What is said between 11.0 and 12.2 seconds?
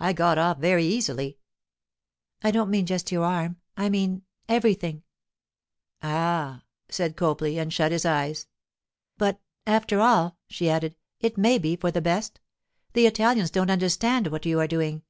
'it may be for the